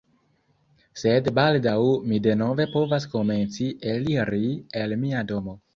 Sed 1.01 1.29
baldaŭ 1.41 1.75
mi 2.07 2.19
denove 2.29 2.67
povas 2.75 3.09
komenci 3.15 3.69
eliri 3.95 4.45
el 4.85 5.03
mia 5.07 5.29
domo 5.33 5.61